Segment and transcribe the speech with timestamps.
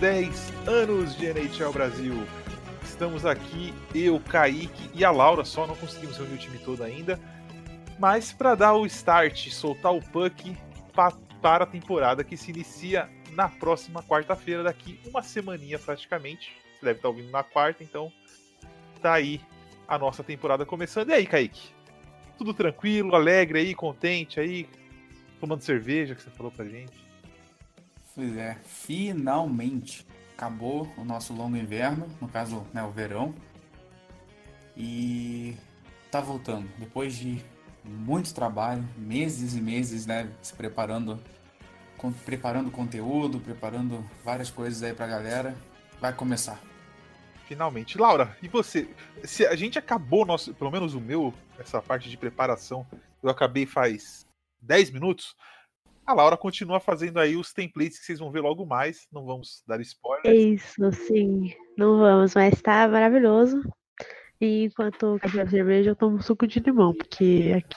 [0.00, 2.14] 10 anos de NHL Brasil.
[2.82, 7.20] Estamos aqui, eu, Kaique e a Laura, só não conseguimos reunir o time todo ainda,
[7.98, 10.56] mas para dar o start, soltar o puck
[11.42, 16.52] para a temporada que se inicia na próxima quarta-feira, daqui uma semaninha praticamente.
[16.78, 18.10] Você deve estar ouvindo na quarta, então
[19.02, 19.40] tá aí
[19.86, 21.10] a nossa temporada começando.
[21.10, 21.70] E aí, Kaique?
[22.38, 24.66] Tudo tranquilo, alegre aí, contente aí,
[25.38, 27.09] tomando cerveja que você falou pra gente.
[28.14, 33.34] Pois é, finalmente acabou o nosso longo inverno, no caso, né, o verão.
[34.76, 35.54] E
[36.10, 36.68] tá voltando.
[36.78, 37.44] Depois de
[37.84, 41.20] muito trabalho, meses e meses, né, se preparando,
[41.98, 45.54] com, preparando conteúdo, preparando várias coisas aí pra galera,
[46.00, 46.60] vai começar.
[47.46, 47.98] Finalmente.
[47.98, 48.88] Laura, e você?
[49.24, 52.86] Se a gente acabou nosso, pelo menos o meu, essa parte de preparação,
[53.22, 54.26] eu acabei faz
[54.62, 55.36] 10 minutos.
[56.06, 59.06] A Laura continua fazendo aí os templates que vocês vão ver logo mais.
[59.12, 60.34] Não vamos dar spoiler.
[60.34, 61.54] Isso, sim.
[61.76, 63.62] Não vamos, mas tá maravilhoso.
[64.40, 67.76] E enquanto eu quero cerveja, eu tomo suco de limão, porque aqui,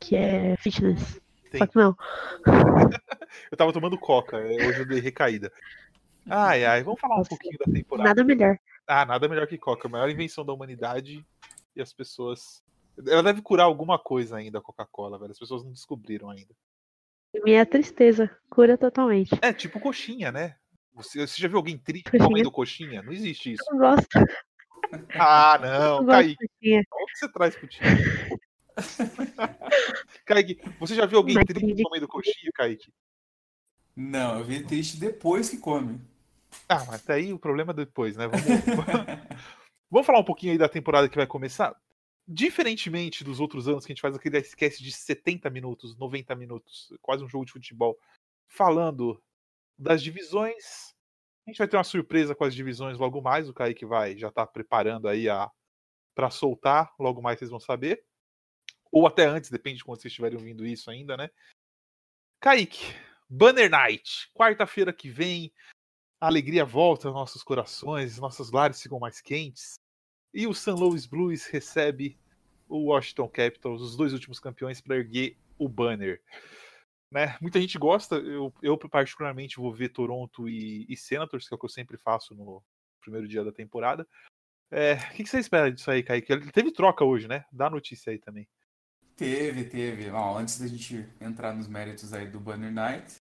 [0.00, 1.20] aqui é fitness.
[1.50, 1.58] Sim.
[1.58, 1.96] Só que não.
[3.50, 5.50] eu tava tomando coca, hoje eu dei recaída.
[6.28, 8.08] Ai, ai, vamos falar um pouquinho da temporada.
[8.08, 8.58] Nada melhor.
[8.86, 9.88] Ah, nada melhor que Coca.
[9.88, 11.24] A maior invenção da humanidade
[11.74, 12.62] e as pessoas.
[13.06, 15.32] Ela deve curar alguma coisa ainda, a Coca-Cola, velho.
[15.32, 16.54] As pessoas não descobriram ainda.
[17.44, 19.36] Minha tristeza, cura totalmente.
[19.40, 20.56] É, tipo coxinha, né?
[20.94, 22.28] Você, você já viu alguém triste coxinha.
[22.28, 23.02] comendo coxinha?
[23.02, 23.64] Não existe isso.
[23.68, 24.18] Eu não gosto.
[25.18, 26.36] Ah, não, Kaique.
[26.88, 27.88] Qual que você traz pro time?
[30.26, 32.92] Kaique, você já viu alguém Mas triste comendo coxinha, Kaique?
[33.96, 36.00] Não, eu vi triste depois que come.
[36.68, 38.26] Ah, mas tá aí o problema depois, né?
[38.28, 38.44] Vamos...
[39.90, 41.76] Vamos falar um pouquinho aí da temporada que vai começar.
[42.26, 46.92] Diferentemente dos outros anos que a gente faz aquele esquece de 70 minutos, 90 minutos,
[47.00, 47.98] quase um jogo de futebol,
[48.46, 49.22] falando
[49.76, 50.94] das divisões.
[51.46, 53.48] A gente vai ter uma surpresa com as divisões logo mais.
[53.48, 55.50] O Kaique vai já tá preparando aí a
[56.14, 58.04] para soltar, logo mais vocês vão saber.
[58.90, 61.30] Ou até antes, depende de quando vocês estiverem ouvindo isso ainda, né?
[62.38, 62.94] Kaique,
[63.28, 65.52] Banner Night, quarta-feira que vem,
[66.20, 69.74] a alegria volta aos nossos corações, nossos lares ficam mais quentes.
[70.32, 70.70] E o St.
[70.70, 72.18] Louis Blues recebe
[72.68, 76.22] o Washington Capitals, os dois últimos campeões, para erguer o banner.
[77.10, 77.36] Né?
[77.40, 81.58] Muita gente gosta, eu, eu, particularmente vou ver Toronto e, e Senators, que é o
[81.58, 82.62] que eu sempre faço no
[83.00, 84.08] primeiro dia da temporada.
[84.70, 86.50] É, o que, que, você espera disso aí, Kaique?
[86.50, 87.44] Teve troca hoje, né?
[87.52, 88.48] Dá notícia aí também.
[89.14, 90.10] Teve, teve.
[90.10, 93.21] Bom, antes da gente entrar nos méritos aí do Banner Night,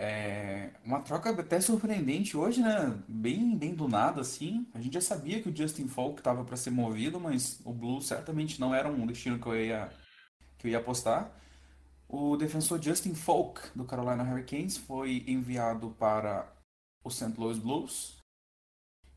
[0.00, 2.96] é uma troca até surpreendente hoje, né?
[3.08, 4.64] Bem, bem do nada, assim.
[4.72, 8.00] A gente já sabia que o Justin Falk estava para ser movido, mas o Blue
[8.00, 9.90] certamente não era um destino que eu ia,
[10.56, 11.32] que eu ia apostar.
[12.08, 16.48] O defensor Justin Falk, do Carolina Hurricanes, foi enviado para
[17.02, 17.34] o St.
[17.36, 18.18] Louis Blues.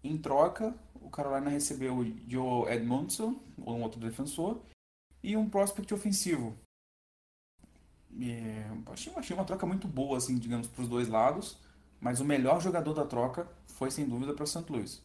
[0.03, 4.59] Em troca, o Carolina recebeu o Joe Edmondson, um outro defensor,
[5.22, 6.58] e um prospect ofensivo,
[8.19, 11.57] é, achei, achei uma troca muito boa, assim, digamos, para os dois lados.
[11.99, 14.66] Mas o melhor jogador da troca foi, sem dúvida, para o St.
[14.69, 15.03] Louis.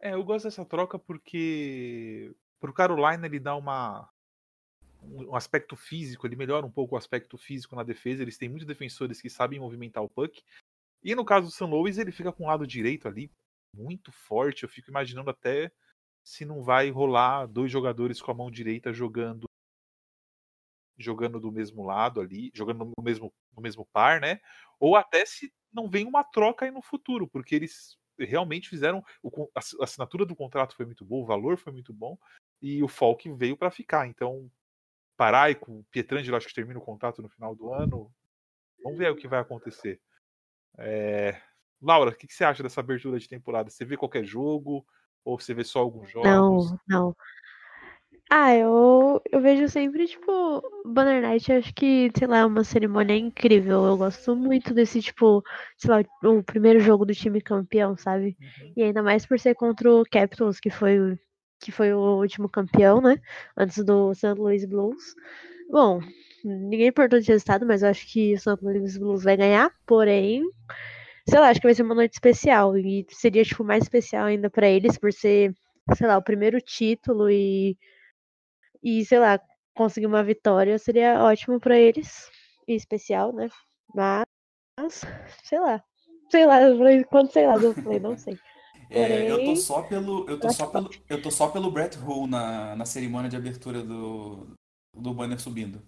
[0.00, 4.08] É, eu gosto dessa troca porque para o Carolina ele dá uma
[5.00, 8.22] um aspecto físico, ele melhora um pouco o aspecto físico na defesa.
[8.22, 10.42] Eles têm muitos defensores que sabem movimentar o puck.
[11.02, 11.64] E no caso do St.
[11.64, 13.30] Louis, ele fica com o lado direito ali
[13.74, 14.64] muito forte.
[14.64, 15.70] Eu fico imaginando até
[16.24, 19.47] se não vai rolar dois jogadores com a mão direita jogando
[20.98, 24.40] jogando do mesmo lado ali, jogando no mesmo, no mesmo par, né?
[24.80, 29.04] Ou até se não vem uma troca aí no futuro, porque eles realmente fizeram.
[29.22, 32.18] O, a assinatura do contrato foi muito boa, o valor foi muito bom,
[32.60, 34.06] e o Falk veio para ficar.
[34.06, 34.50] Então,
[35.16, 38.12] Paraico, Pietrangelo acho que termina o contrato no final do ano.
[38.82, 40.00] Vamos ver o que vai acontecer.
[40.78, 41.40] É...
[41.80, 43.70] Laura, o que, que você acha dessa abertura de temporada?
[43.70, 44.86] Você vê qualquer jogo?
[45.24, 46.30] Ou você vê só alguns jogos?
[46.30, 47.16] Não, não.
[48.30, 53.16] Ah, eu, eu vejo sempre, tipo, Banner Night, acho que, sei lá, é uma cerimônia
[53.16, 53.86] incrível.
[53.86, 55.42] Eu gosto muito desse, tipo,
[55.78, 58.36] sei lá, o primeiro jogo do time campeão, sabe?
[58.38, 58.72] Uhum.
[58.76, 61.18] E ainda mais por ser contra o Capitals, que foi,
[61.58, 63.16] que foi o último campeão, né?
[63.56, 64.34] Antes do St.
[64.38, 65.14] Louis Blues.
[65.70, 66.00] Bom,
[66.44, 68.58] ninguém importou de resultado, mas eu acho que o St.
[68.62, 70.42] Louis Blues vai ganhar, porém,
[71.28, 72.76] sei lá, acho que vai ser uma noite especial.
[72.76, 75.54] E seria, tipo, mais especial ainda para eles, por ser,
[75.96, 77.76] sei lá, o primeiro título e
[78.82, 79.40] e, sei lá,
[79.74, 82.30] conseguir uma vitória seria ótimo para eles.
[82.66, 83.48] E especial, né?
[83.94, 85.04] Mas,
[85.44, 85.82] sei lá.
[86.30, 88.38] Sei lá, eu falei, quando sei lá, eu falei, não sei.
[88.90, 90.26] É, eu tô só pelo.
[90.30, 93.82] Eu tô só pelo, eu tô só pelo Brett Hull na, na cerimônia de abertura
[93.82, 94.56] do,
[94.94, 95.86] do banner subindo.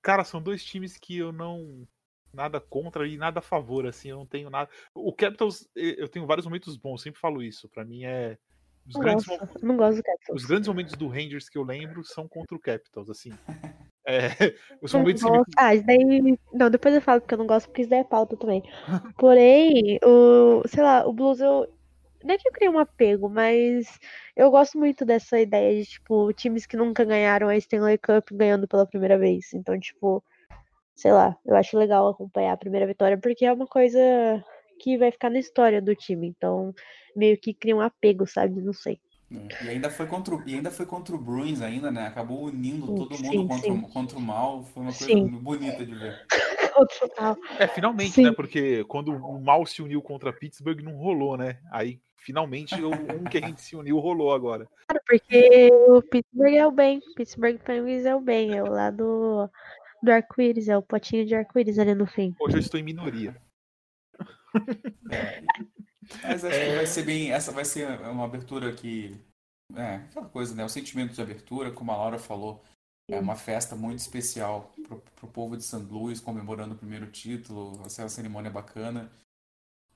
[0.00, 1.86] Cara, são dois times que eu não
[2.32, 4.70] nada contra e nada a favor, assim, eu não tenho nada.
[4.94, 7.68] O Capitals, eu tenho vários momentos bons, sempre falo isso.
[7.68, 8.38] Para mim é
[8.86, 10.42] os não grandes, gosto, não gosto do Capitals.
[10.42, 13.30] Os grandes momentos do Rangers que eu lembro são contra o Capitals, assim.
[14.04, 15.30] É, os momentos me...
[15.56, 16.36] Ah, isso daí.
[16.52, 18.60] Não, depois eu falo porque eu não gosto, porque isso daí é pauta também.
[19.16, 20.66] Porém, o.
[20.66, 21.72] Sei lá, o Blues eu.
[22.24, 24.00] Não é que eu criei um apego, mas
[24.36, 28.66] eu gosto muito dessa ideia de, tipo, times que nunca ganharam a Stanley Cup ganhando
[28.66, 29.54] pela primeira vez.
[29.54, 30.20] Então, tipo,
[30.96, 34.00] sei lá, eu acho legal acompanhar a primeira vitória, porque é uma coisa
[34.80, 36.28] que vai ficar na história do time.
[36.28, 36.74] Então,
[37.14, 38.60] meio que cria um apego, sabe?
[38.60, 39.00] Não sei.
[39.32, 42.06] É, e ainda foi contra o, e ainda foi contra o Bruins ainda, né?
[42.06, 43.80] Acabou unindo todo sim, mundo contra, sim.
[43.80, 44.64] contra o mal.
[44.64, 45.26] Foi uma coisa sim.
[45.26, 46.26] bonita de ver.
[47.58, 48.32] é, finalmente, né?
[48.32, 51.58] Porque quando o mal se uniu contra Pittsburgh, não rolou, né?
[51.70, 54.68] Aí, finalmente, um que a gente se uniu rolou agora.
[54.86, 57.00] Claro, porque o Pittsburgh é o bem.
[57.16, 58.54] Pittsburgh Penguins é o bem.
[58.54, 59.50] É o lado
[60.02, 62.34] do arco-íris, é o potinho de arco-íris ali no fim.
[62.40, 63.36] Hoje eu estou em minoria.
[66.22, 66.70] Mas acho é...
[66.70, 67.32] que vai ser bem.
[67.32, 69.16] Essa vai ser uma abertura que.
[69.74, 70.64] É, aquela coisa, né?
[70.64, 72.62] O sentimento de abertura, como a Laura falou,
[73.08, 75.86] é uma festa muito especial pro, pro povo de St.
[75.90, 77.76] Louis, comemorando o primeiro título.
[77.76, 79.10] Vai ser uma cerimônia bacana.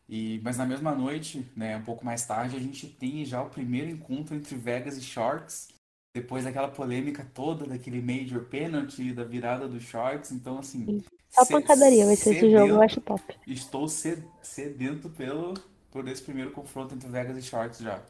[0.09, 3.51] E, mas na mesma noite, né, um pouco mais tarde, a gente tem já o
[3.51, 5.69] primeiro encontro entre Vegas e Sharks,
[6.15, 10.31] depois daquela polêmica toda, daquele major penalty, da virada do Sharks.
[10.31, 11.05] Então, assim.
[11.29, 13.37] Só pancadaria vai ser esse jogo, eu acho top.
[13.47, 15.55] Estou sedento pelo,
[15.97, 18.05] por esse primeiro confronto entre Vegas e Sharks já.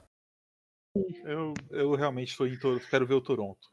[1.25, 2.59] Eu, eu realmente estou em
[2.91, 3.71] quero ver o Toronto.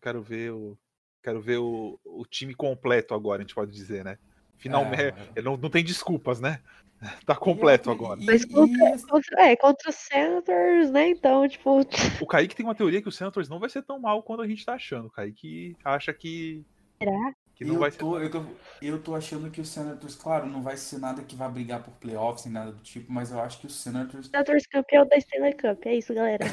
[0.00, 0.76] Quero ver o
[1.22, 4.18] quero ver o, o time completo agora, a gente pode dizer, né?
[4.56, 5.42] Finalmente, é, é.
[5.42, 6.60] não, não tem desculpas, né?
[7.24, 8.20] Tá completo e, agora.
[8.22, 11.10] Mas contra, contra, é, contra os Senators, né?
[11.10, 11.80] Então, tipo.
[12.20, 14.46] O Kaique tem uma teoria que o Senators não vai ser tão mal quanto a
[14.46, 15.06] gente tá achando.
[15.06, 16.64] O Kaique acha que.
[17.00, 17.34] Será?
[17.54, 18.24] Que não eu, vai tô, ser...
[18.24, 18.44] eu, tô,
[18.80, 21.92] eu tô achando que o Senators, claro, não vai ser nada que vai brigar por
[21.94, 24.26] playoffs nem nada do tipo, mas eu acho que o Senators.
[24.26, 26.44] Senators campeão da Stanley Cup, é isso, galera.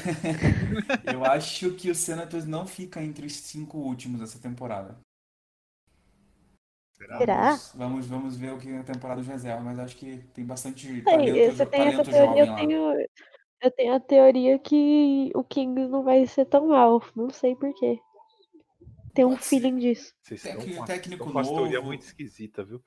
[1.11, 4.97] eu acho que o Senators não fica entre os cinco últimos dessa temporada.
[7.17, 7.51] Será?
[7.51, 11.01] Vamos, vamos, vamos ver o que a temporada de reserva, mas acho que tem bastante
[11.01, 13.07] talento, você tem essa teoria, eu tenho,
[13.61, 17.99] eu tenho a teoria que o Kings não vai ser tão mal, não sei porquê.
[19.13, 20.13] Tem um feeling disso.
[20.21, 21.55] Vocês Tec, técnico novo.
[21.55, 22.81] teoria muito esquisita, viu?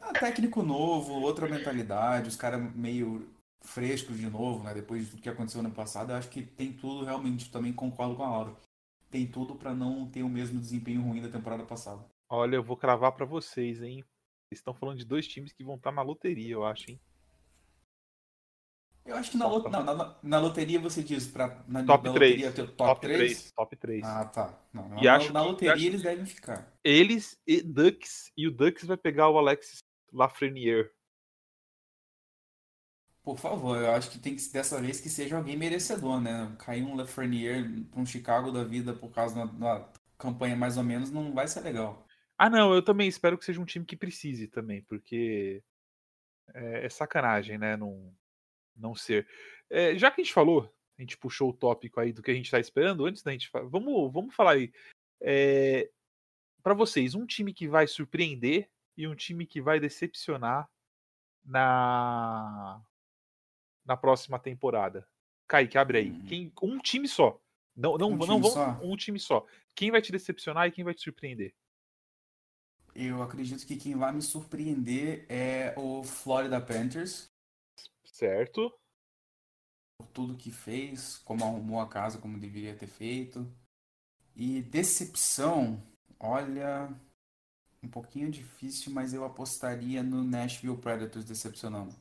[0.00, 3.28] Ah, técnico novo, outra mentalidade, os caras meio
[3.62, 4.72] frescos de novo, né?
[4.74, 8.22] Depois do que aconteceu no passado, eu acho que tem tudo realmente, também concordo com
[8.22, 8.56] a Laura.
[9.10, 12.04] Tem tudo para não ter o mesmo desempenho ruim da temporada passada.
[12.28, 14.04] Olha, eu vou cravar para vocês, hein?
[14.48, 17.00] Vocês estão falando de dois times que vão estar tá na loteria, eu acho, hein?
[19.04, 22.42] Eu acho que na, não, na, na, loteria você diz para na, top na 3.
[22.42, 23.18] Loteria, top, top 3?
[23.18, 23.52] 3?
[23.52, 24.04] Top 3.
[24.04, 24.58] Ah, tá.
[24.72, 26.72] Não, e na, acho na loteria acho eles devem ficar.
[26.84, 29.82] Eles e Ducks, e o Ducks vai pegar o Alexis
[30.12, 30.90] Lafreniere.
[33.22, 36.54] Por favor, eu acho que tem que dessa vez que seja alguém merecedor, né?
[36.58, 39.88] Cair um Lafreniere para um Chicago da vida por causa da
[40.18, 42.06] campanha mais ou menos não vai ser legal.
[42.38, 45.62] Ah, não, eu também espero que seja um time que precise também, porque
[46.54, 47.76] é, é sacanagem, né?
[47.76, 48.14] Não,
[48.80, 49.28] não ser.
[49.68, 52.34] É, já que a gente falou, a gente puxou o tópico aí do que a
[52.34, 53.50] gente está esperando, antes da gente.
[53.52, 54.72] Vamos, vamos falar aí.
[55.20, 55.90] É,
[56.62, 60.68] para vocês, um time que vai surpreender e um time que vai decepcionar
[61.44, 62.82] na
[63.84, 65.06] na próxima temporada.
[65.48, 66.10] Kaique, abre aí.
[66.10, 66.24] Hum.
[66.26, 67.40] Quem, um time só.
[67.74, 69.44] Não, não, um não vamos um time só.
[69.74, 71.54] Quem vai te decepcionar e quem vai te surpreender?
[72.94, 77.29] Eu acredito que quem vai me surpreender é o Florida Panthers.
[78.20, 78.70] Certo
[80.00, 83.46] por tudo que fez, como arrumou a casa como deveria ter feito.
[84.34, 85.82] E decepção,
[86.18, 86.88] olha,
[87.82, 91.94] um pouquinho difícil, mas eu apostaria no Nashville Predators decepcionando.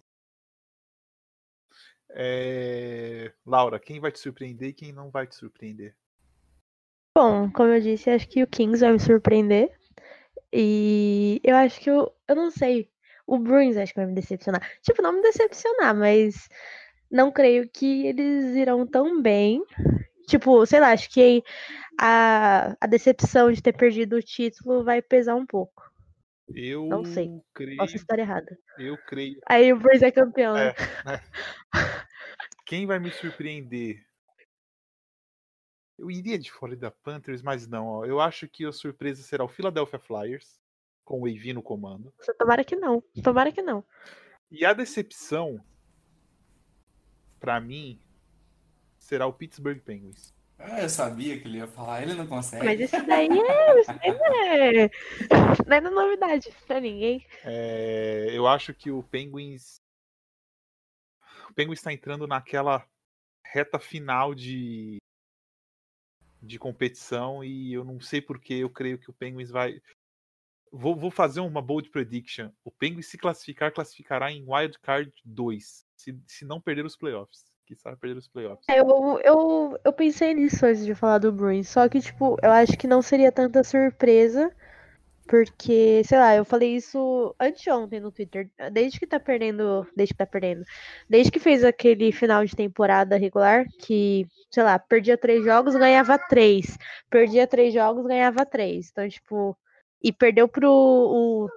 [2.09, 3.33] É...
[3.45, 5.95] Laura, quem vai te surpreender e quem não vai te surpreender?
[7.15, 9.77] Bom, como eu disse, acho que o Kings vai me surpreender.
[10.53, 12.89] E eu acho que eu, eu não sei.
[13.29, 14.67] O Bruins acho que vai me decepcionar.
[14.81, 16.50] Tipo, não me decepcionar, mas
[17.12, 19.63] não creio que eles irão tão bem.
[20.27, 21.43] Tipo, sei lá, acho que
[22.00, 25.83] a, a decepção de ter perdido o título vai pesar um pouco.
[26.55, 27.29] Eu não sei.
[27.53, 28.57] Creio, Posso estar errada.
[28.79, 29.39] Eu creio.
[29.48, 30.57] Aí o Bruce é campeão.
[30.57, 30.74] É,
[31.05, 31.21] né?
[32.65, 34.03] Quem vai me surpreender?
[36.00, 37.86] Eu iria de Florida Panthers, mas não.
[37.86, 38.05] Ó.
[38.05, 40.59] Eu acho que a surpresa será o Philadelphia Flyers,
[41.10, 42.13] com o Evi no comando.
[42.38, 43.04] Tomara que não.
[43.24, 43.84] Tomara que não.
[44.51, 45.60] E a decepção
[47.39, 48.00] para mim,
[49.00, 50.32] será o Pittsburgh Penguins.
[50.60, 52.63] Ah, eu sabia que ele ia falar, ele não consegue.
[52.63, 53.82] Mas isso daí é.
[53.82, 54.89] Isso daí não é,
[55.66, 57.25] não é novidade pra ninguém.
[57.44, 59.82] É, eu acho que o Penguins.
[61.50, 62.86] O Penguins está entrando naquela
[63.44, 65.00] reta final de
[66.42, 69.82] de competição e eu não sei porque eu creio que o Penguins vai.
[70.71, 72.49] Vou, vou fazer uma bold prediction.
[72.63, 77.45] O Penguins se classificar, classificará em Wild Card 2, se, se não perder os playoffs.
[77.65, 78.65] Que sabe perder os playoffs.
[78.67, 82.51] É, eu, eu, eu pensei nisso antes de falar do Bruins, só que, tipo, eu
[82.51, 84.51] acho que não seria tanta surpresa,
[85.27, 90.17] porque, sei lá, eu falei isso anteontem no Twitter, desde que tá perdendo, desde que
[90.17, 90.63] tá perdendo,
[91.07, 96.17] desde que fez aquele final de temporada regular, que, sei lá, perdia três jogos, ganhava
[96.17, 96.75] três,
[97.07, 99.55] perdia três jogos, ganhava três, então, tipo,
[100.01, 100.70] e perdeu pro.
[100.72, 101.50] O...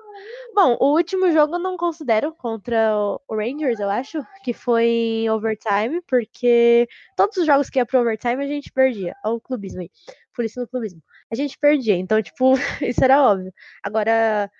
[0.55, 2.95] Bom, o último jogo eu não considero contra
[3.27, 8.01] o Rangers, eu acho, que foi em overtime, porque todos os jogos que ia pro
[8.01, 9.15] overtime a gente perdia.
[9.25, 9.91] Olha o clubismo aí.
[10.35, 11.03] Por isso no clubismo.
[11.31, 13.53] A gente perdia, então, tipo, isso era óbvio.
[13.83, 14.51] Agora,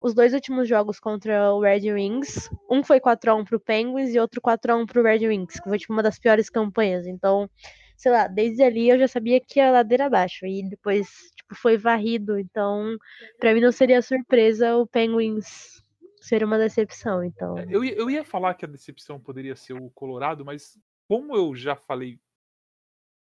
[0.00, 4.40] os dois últimos jogos contra o Red Wings, um foi 4x1 pro Penguins e outro
[4.40, 7.06] 4x1 pro Red Wings, que foi, tipo, uma das piores campanhas.
[7.06, 7.50] Então,
[7.96, 10.46] sei lá, desde ali eu já sabia que ia ladeira abaixo.
[10.46, 11.08] E depois,
[11.54, 12.38] foi varrido.
[12.38, 12.96] Então,
[13.38, 15.82] para mim não seria surpresa o Penguins
[16.20, 17.24] ser uma decepção.
[17.24, 17.58] Então.
[17.68, 20.78] Eu, eu ia falar que a decepção poderia ser o Colorado, mas
[21.08, 22.20] como eu já falei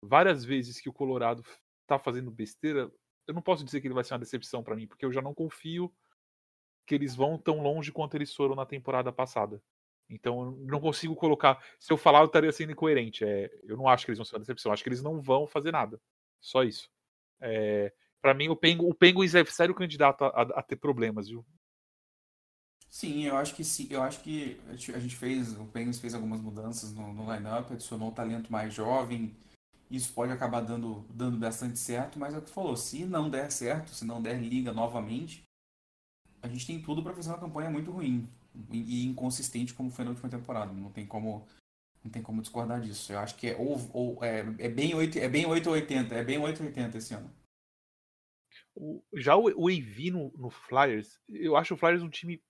[0.01, 1.43] várias vezes que o Colorado
[1.87, 2.91] tá fazendo besteira,
[3.27, 5.21] eu não posso dizer que ele vai ser uma decepção para mim, porque eu já
[5.21, 5.93] não confio
[6.85, 9.61] que eles vão tão longe quanto eles foram na temporada passada.
[10.09, 11.61] Então eu não consigo colocar.
[11.79, 13.25] Se eu falar, eu estaria sendo incoerente.
[13.25, 14.71] É, eu não acho que eles vão ser uma decepção.
[14.71, 15.99] Acho que eles não vão fazer nada.
[16.39, 16.89] Só isso.
[17.41, 21.27] É, para mim, o, Pengu, o Penguins é sério candidato a, a, a, ter problemas,
[21.27, 21.45] viu?
[22.89, 23.87] Sim, eu acho que sim.
[23.89, 25.57] Eu acho que a gente fez.
[25.57, 29.35] O Penguins fez algumas mudanças no, no line-up, adicionou um talento mais jovem.
[29.89, 32.75] Isso pode acabar dando, dando bastante certo, mas é o que falou.
[32.75, 35.43] Se não der certo, se não der liga novamente,
[36.41, 38.27] a gente tem tudo para fazer uma campanha muito ruim
[38.71, 40.73] e inconsistente como foi na última temporada.
[40.73, 41.47] Não tem como
[42.03, 43.11] não tem como discordar disso.
[43.11, 46.37] Eu acho que é ou, ou é, é bem 8 é bem 880, é bem
[46.37, 47.29] 880 esse ano.
[49.15, 52.41] Já o, o AV no, no, Flyers, eu acho o Flyers um time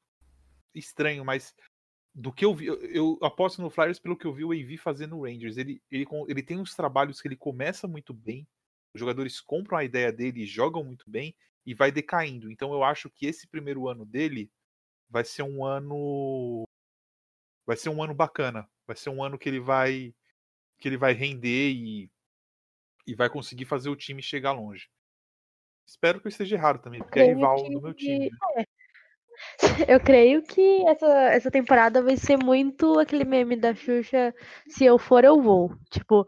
[0.74, 1.56] estranho, mas
[2.14, 4.78] do que eu vi, eu, eu aposto no Flyers pelo que eu vi o AV
[4.78, 5.58] fazer no Rangers.
[5.58, 8.48] Ele, ele, ele tem uns trabalhos que ele começa muito bem,
[8.94, 12.52] os jogadores compram a ideia dele jogam muito bem e vai decaindo.
[12.52, 14.52] Então eu acho que esse primeiro ano dele
[15.10, 16.64] vai ser um ano
[17.66, 20.14] vai ser um ano bacana, vai ser um ano que ele vai
[20.80, 22.10] que ele vai render e
[23.06, 24.90] e vai conseguir fazer o time chegar longe.
[25.88, 27.74] Espero que eu esteja errado também, porque é rival que...
[27.74, 28.30] do meu time.
[28.56, 28.66] Né?
[29.62, 29.94] É.
[29.94, 34.34] Eu creio que essa, essa temporada vai ser muito aquele meme da Xuxa,
[34.68, 35.70] se eu for, eu vou.
[35.92, 36.26] Tipo,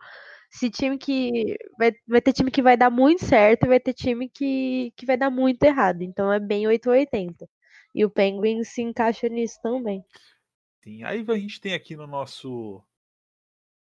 [0.51, 1.57] se time que.
[1.77, 5.07] Vai, vai ter time que vai dar muito certo e vai ter time que, que
[5.07, 6.03] vai dar muito errado.
[6.03, 7.49] Então é bem 880.
[7.95, 10.03] E o Penguin se encaixa nisso também.
[10.83, 12.83] Sim, aí a gente tem aqui no nosso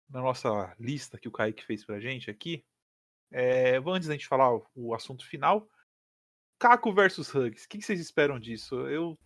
[0.09, 2.63] na nossa lista que o Kaique fez pra gente aqui.
[3.31, 5.67] É, antes da gente falar o, o assunto final,
[6.59, 8.75] Caco versus Hugs, o que, que vocês esperam disso?
[8.87, 9.17] Eu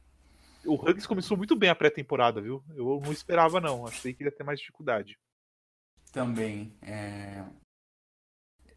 [0.66, 2.64] o Hugs começou muito bem a pré-temporada, viu?
[2.76, 5.18] Eu não esperava não, achei que ia ter mais dificuldade.
[6.12, 6.76] Também.
[6.82, 7.44] É...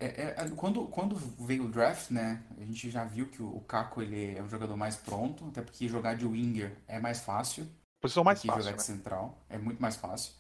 [0.01, 3.57] É, é, é, quando, quando veio o draft, né, a gente já viu que o,
[3.57, 7.21] o Caco ele é um jogador mais pronto, até porque jogar de winger é mais
[7.21, 7.67] fácil.
[8.01, 8.63] Posição mais que fácil.
[8.63, 8.85] jogar de né?
[8.85, 10.35] central é muito mais fácil.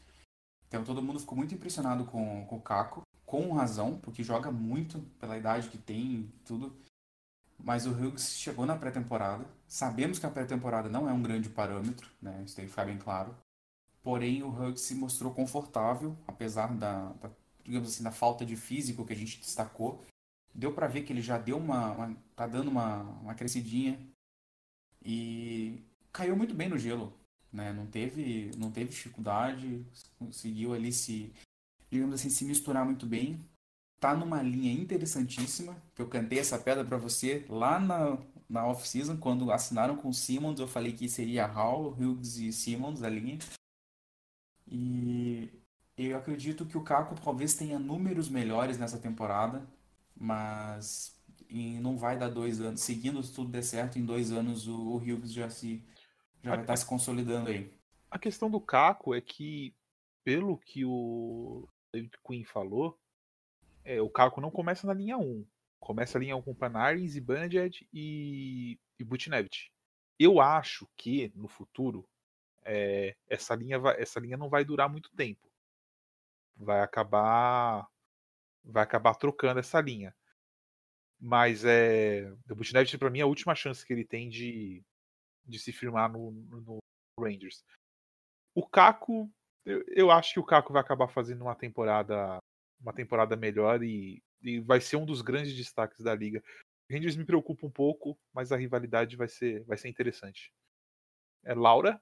[0.66, 3.02] Então todo mundo ficou muito impressionado com, com o Caco,
[3.42, 6.72] com razão, porque joga muito pela idade que tem e tudo.
[7.58, 9.44] Mas o Hughes chegou na pré-temporada.
[9.66, 12.42] Sabemos que a pré-temporada não é um grande parâmetro, né?
[12.44, 13.36] Isso tem que ficar bem claro.
[14.02, 17.30] Porém, o Hughes se mostrou confortável, apesar da, da
[17.64, 20.04] digamos assim, da falta de físico que a gente destacou,
[20.54, 23.98] deu para ver que ele já deu uma, uma tá dando uma, uma crescidinha
[25.04, 27.12] e caiu muito bem no gelo,
[27.52, 27.72] né?
[27.72, 29.84] Não teve, não teve dificuldade,
[30.18, 31.32] conseguiu ali se,
[31.94, 33.40] digamos assim, se misturar muito bem.
[34.00, 39.16] Tá numa linha interessantíssima, que eu cantei essa pedra para você lá na, na off-season,
[39.16, 43.38] quando assinaram com o Simmons, eu falei que seria Hall, Hughes e Simmons a linha.
[44.66, 45.48] E
[45.96, 49.64] eu acredito que o Caco talvez tenha números melhores nessa temporada,
[50.14, 51.16] mas
[51.80, 52.80] não vai dar dois anos.
[52.80, 55.82] Seguindo se tudo der certo, em dois anos o, o Hughes já se
[56.42, 57.72] já vai estar se consolidando aí.
[58.10, 59.74] A questão do Caco é que,
[60.22, 62.98] pelo que o David Quinn falou,
[63.84, 65.46] é, o Caco não começa na linha 1.
[65.80, 69.70] Começa a linha 1 com Panarin, Bandit e, e Butnevich.
[70.18, 72.08] Eu acho que, no futuro,
[72.64, 75.44] é, essa, linha vai, essa linha não vai durar muito tempo
[76.56, 77.88] vai acabar
[78.64, 80.14] vai acabar trocando essa linha.
[81.20, 82.30] Mas é.
[82.50, 84.82] O Bushnevich, para mim, é a última chance que ele tem de,
[85.44, 86.78] de se firmar no, no
[87.18, 87.62] Rangers.
[88.54, 89.30] O Caco,
[89.64, 92.38] eu, eu, acho que o Caco vai acabar fazendo uma temporada
[92.80, 96.42] uma temporada melhor e, e vai ser um dos grandes destaques da liga.
[96.90, 100.52] Rangers me preocupa um pouco, mas a rivalidade vai ser, vai ser interessante.
[101.42, 102.00] É Laura?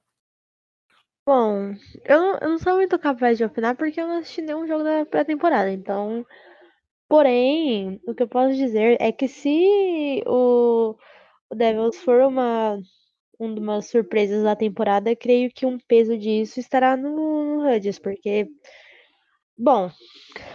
[1.25, 1.73] Bom,
[2.05, 4.83] eu não, eu não sou muito capaz de opinar porque eu não assisti nenhum jogo
[4.83, 6.27] da pré-temporada, então.
[7.09, 10.97] Porém, o que eu posso dizer é que se o,
[11.49, 12.81] o Devils for uma,
[13.47, 18.49] uma das surpresas da temporada, creio que um peso disso estará no, no porque.
[19.59, 19.91] Bom,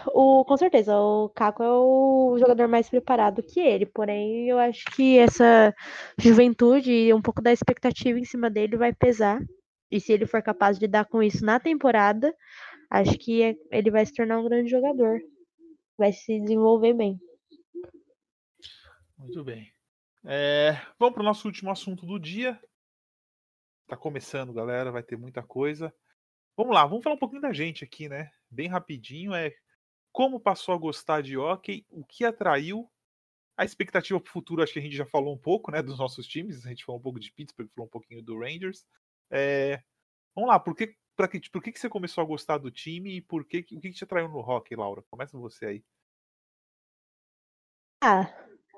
[0.07, 4.83] o, com certeza, o Caco é o jogador mais preparado que ele, porém eu acho
[4.95, 5.73] que essa
[6.17, 9.39] juventude e um pouco da expectativa em cima dele vai pesar.
[9.89, 12.35] E se ele for capaz de dar com isso na temporada,
[12.89, 15.19] acho que é, ele vai se tornar um grande jogador.
[15.97, 17.19] Vai se desenvolver bem.
[19.17, 19.71] Muito bem.
[20.25, 22.59] É, vamos para o nosso último assunto do dia.
[23.87, 25.93] Tá começando, galera, vai ter muita coisa.
[26.57, 28.29] Vamos lá, vamos falar um pouquinho da gente aqui, né?
[28.49, 29.55] Bem rapidinho, é
[30.11, 32.91] como passou a gostar de hockey, o que atraiu,
[33.55, 35.99] a expectativa para o futuro, acho que a gente já falou um pouco, né, dos
[35.99, 38.85] nossos times, a gente falou um pouco de Pittsburgh, falou um pouquinho do Rangers.
[39.31, 39.81] É,
[40.35, 43.17] vamos lá, por que, pra que, por que, que você começou a gostar do time
[43.17, 45.01] e por que, o que, que te atraiu no hockey, Laura?
[45.03, 45.83] Começa você aí.
[48.03, 48.27] Ah,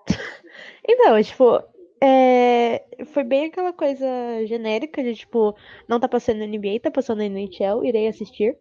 [0.87, 4.05] então, tipo, é, foi bem aquela coisa
[4.45, 5.55] genérica de, tipo,
[5.87, 8.57] não tá passando NBA, tá passando NHL, irei assistir.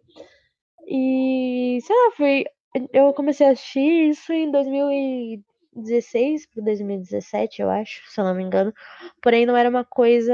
[0.87, 2.45] E, sei lá, foi
[2.93, 8.43] eu comecei a assistir isso em 2016 para 2017, eu acho, se eu não me
[8.43, 8.73] engano.
[9.21, 10.33] Porém, não era uma coisa.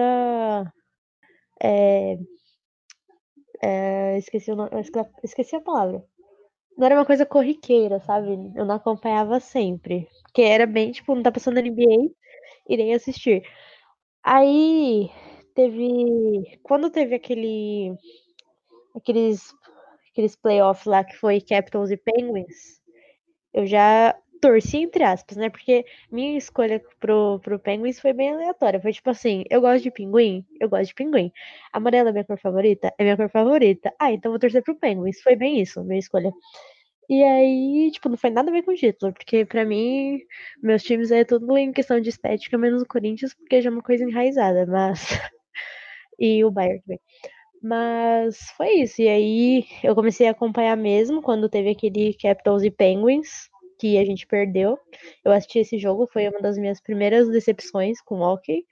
[1.62, 2.18] É,
[3.62, 4.70] é, esqueci, o nome,
[5.24, 6.04] esqueci a palavra.
[6.78, 8.30] Não era uma coisa corriqueira, sabe?
[8.56, 10.08] Eu não acompanhava sempre.
[10.24, 12.12] Porque era bem, tipo, não tá passando NBA,
[12.68, 13.44] irei assistir.
[14.24, 15.10] Aí
[15.56, 16.60] teve.
[16.64, 17.94] Quando teve aquele.
[18.96, 19.54] Aqueles
[20.12, 22.82] aqueles playoffs lá que foi Capitals e Penguins,
[23.54, 25.50] eu já torci entre aspas, né?
[25.50, 28.80] Porque minha escolha pro, pro Penguins foi bem aleatória.
[28.82, 31.32] Foi tipo assim, eu gosto de pinguim, eu gosto de pinguim.
[31.74, 32.94] Amarela é minha cor favorita?
[32.98, 33.94] É minha cor favorita.
[34.00, 35.22] Ah, então vou torcer pro Penguins.
[35.22, 36.32] Foi bem isso, minha escolha.
[37.10, 40.20] E aí, tipo, não foi nada a ver com o título, porque para mim,
[40.62, 43.84] meus times é tudo em questão de estética, menos o Corinthians, porque já é uma
[43.84, 45.00] coisa enraizada, mas.
[46.20, 47.00] e o Bayern também.
[47.62, 49.02] Mas foi isso.
[49.02, 54.06] E aí eu comecei a acompanhar mesmo quando teve aquele Capitals e Penguins, que a
[54.06, 54.78] gente perdeu.
[55.24, 58.66] Eu assisti esse jogo, foi uma das minhas primeiras decepções com o hockey,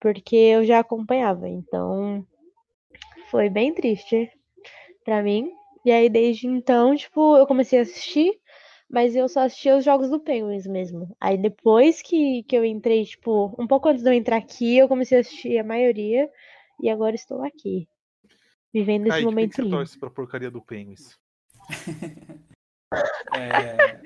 [0.00, 1.48] porque eu já acompanhava.
[1.48, 2.26] Então
[3.30, 4.30] foi bem triste
[5.04, 5.50] para mim.
[5.84, 8.32] E aí desde então, tipo, eu comecei a assistir,
[8.88, 11.14] mas eu só assistia os jogos do Penguins mesmo.
[11.20, 14.88] Aí depois que, que eu entrei, tipo, um pouco antes de eu entrar aqui, eu
[14.88, 16.30] comecei a assistir a maioria
[16.80, 17.88] e agora estou aqui
[18.72, 19.76] vivendo esse momento que, que você lindo.
[19.76, 21.18] torce pra porcaria do Penguins?
[23.36, 24.00] é,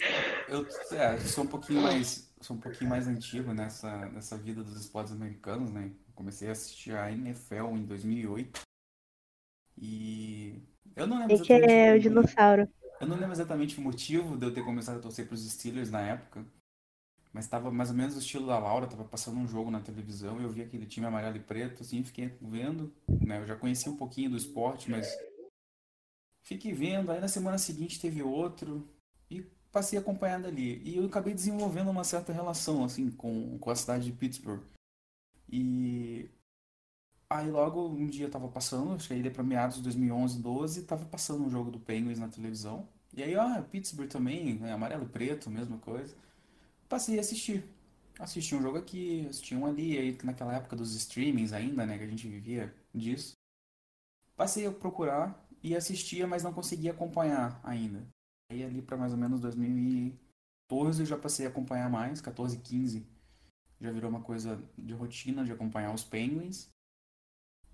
[0.48, 4.80] eu, é, sou um pouquinho mais sou um pouquinho mais antigo nessa, nessa vida dos
[4.80, 5.90] esportes americanos, né?
[6.18, 8.62] comecei a assistir a NFL em 2008
[9.80, 10.60] e
[10.96, 12.68] eu não lembro Esse é o dinossauro.
[13.00, 15.90] Eu não lembro exatamente o motivo de eu ter começado a torcer para os Steelers
[15.90, 16.44] na época,
[17.32, 20.40] mas estava mais ou menos o estilo da Laura, tava passando um jogo na televisão
[20.40, 23.38] e eu vi aquele time amarelo e preto, assim, fiquei vendo, né?
[23.38, 25.16] Eu já conhecia um pouquinho do esporte, mas
[26.42, 28.88] fiquei vendo, aí na semana seguinte teve outro
[29.30, 30.82] e passei acompanhando ali.
[30.84, 34.62] E eu acabei desenvolvendo uma certa relação, assim, com, com a cidade de Pittsburgh.
[35.48, 36.28] E
[37.30, 41.04] aí logo um dia tava passando, acho que aí para meados de 2011, 12, tava
[41.06, 42.88] passando um jogo do Penguins na televisão.
[43.14, 44.72] E aí, ó, Pittsburgh também, né?
[44.72, 46.14] amarelo e preto, mesma coisa
[46.88, 47.64] passei a assistir.
[48.18, 52.04] Assisti um jogo aqui, assisti um ali, aí naquela época dos streamings ainda, né, que
[52.04, 53.36] a gente vivia disso.
[54.34, 58.04] Passei a procurar e assistia, mas não conseguia acompanhar ainda.
[58.50, 63.06] Aí ali para mais ou menos 2014 eu já passei a acompanhar mais, 14, 15.
[63.80, 66.68] Já virou uma coisa de rotina de acompanhar os Penguins.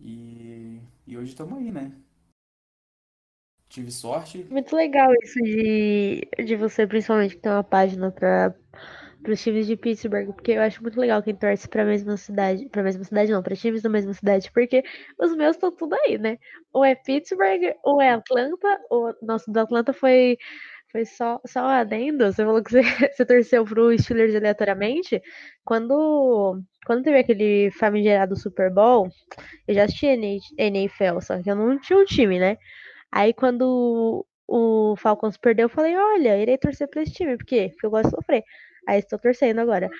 [0.01, 1.93] E, e hoje estamos aí, né?
[3.69, 4.47] Tive sorte.
[4.51, 8.55] Muito legal isso de, de você, principalmente, ter uma página para
[9.29, 12.69] os times de Pittsburgh, porque eu acho muito legal quem torce para a mesma cidade,
[12.69, 14.85] para a mesma cidade não, para times da mesma cidade, porque
[15.19, 16.39] os meus estão tudo aí, né?
[16.73, 20.39] Ou é Pittsburgh, ou é Atlanta, o nosso do Atlanta foi
[20.95, 25.21] foi só só adendo, você falou que você, você torceu pro Steelers aleatoriamente,
[25.65, 29.09] quando quando teve aquele famigerado Super Bowl,
[29.67, 32.57] eu já assisti NFL, só que eu não tinha um time, né?
[33.11, 37.37] Aí quando o Falcons perdeu, eu falei, olha, irei torcer pra esse time.
[37.37, 37.71] Por quê?
[37.73, 38.45] Porque eu gosto de sofrer.
[38.87, 39.91] Aí estou torcendo agora.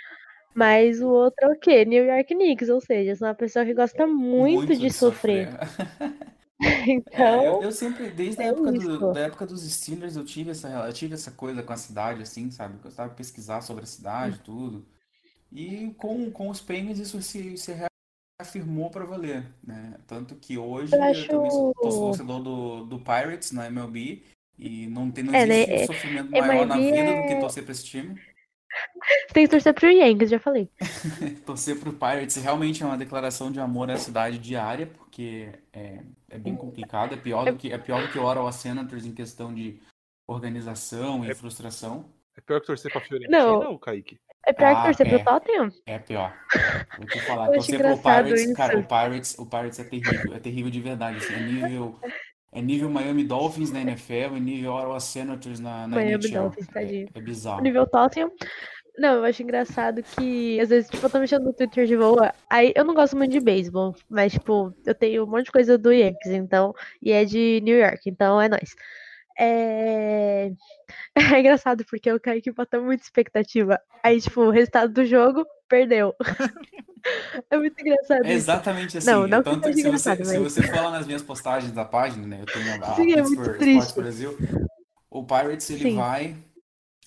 [0.55, 1.85] Mas o outro é o quê?
[1.85, 5.49] New York Knicks, ou seja, sou uma pessoa que gosta muito, muito de, de, sofrer.
[5.51, 6.13] sofrer.
[6.61, 10.25] então, é, eu, eu, sempre, desde a é época, do, da época dos Steelers, eu
[10.25, 12.75] tive, essa, eu tive essa coisa com a cidade, assim, sabe?
[12.75, 14.43] Eu gostava de pesquisar sobre a cidade, hum.
[14.45, 14.87] tudo.
[15.53, 17.73] E com, com os Penguins isso se, se
[18.41, 19.95] reafirmou para valer, né?
[20.07, 24.23] Tanto que hoje eu, eu também sou torcedor do, do Pirates na MLB
[24.59, 25.87] e não tem não é, existe né?
[25.87, 27.23] sofrimento maior na vida é...
[27.23, 28.21] do que torcer para esse time.
[29.33, 30.69] Tem que torcer pro Yankees, já falei.
[31.47, 36.01] torcer pro Pirates realmente é uma declaração de amor à cidade diária, porque é,
[36.35, 37.15] é bem complicado.
[37.15, 39.81] É pior do que, é pior do que o Ottawa Senators em questão de
[40.27, 42.07] organização e é, frustração.
[42.37, 44.19] É pior que torcer pra Fiorentina, não, não Kaique?
[44.45, 45.69] É pior ah, que torcer é, pro Tottenham?
[45.87, 46.35] É pior.
[46.99, 47.47] Vou te falar.
[47.55, 48.55] torcer pro Pirates, isso.
[48.55, 50.35] cara, o Pirates, o Pirates é terrível.
[50.35, 51.19] É terrível de verdade.
[51.19, 51.99] Assim, é nível
[52.51, 56.43] é nível Miami Dolphins na NFL e nível Ottawa Senators na, na Miami NHL.
[56.43, 57.09] Dolphins, tadinho.
[57.15, 57.63] É, é bizarro.
[57.63, 58.31] Nível Tottenham.
[58.97, 62.33] Não, eu acho engraçado que, às vezes, tipo, eu tô mexendo no Twitter de boa.
[62.49, 65.77] Aí eu não gosto muito de beisebol, mas, tipo, eu tenho um monte de coisa
[65.77, 68.77] do Yankees, então, e é de New York, então é nóis.
[69.37, 70.53] É...
[71.15, 73.81] é engraçado porque o Kaique bota muita expectativa.
[74.03, 76.15] Aí, tipo, o resultado do jogo, perdeu.
[77.51, 78.25] É muito engraçado.
[78.25, 79.11] É exatamente assim.
[79.11, 80.27] Não, não Tanto que se você, mas...
[80.27, 82.41] se você for lá nas minhas postagens da página, né?
[82.41, 84.39] Eu tenho a Sim, Pittsburgh é Sports Brasil.
[85.11, 85.97] O Pirates ele Sim.
[85.97, 86.37] vai,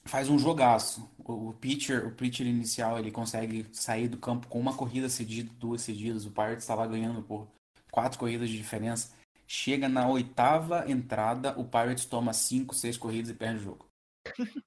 [0.05, 1.09] faz um jogaço.
[1.27, 5.51] O, o pitcher, o pitcher inicial, ele consegue sair do campo com uma corrida cedida,
[5.59, 6.25] duas cedidas.
[6.25, 7.47] O Pirates estava ganhando por
[7.91, 9.13] quatro corridas de diferença.
[9.45, 13.87] Chega na oitava entrada, o Pirates toma cinco, seis corridas e perde o jogo.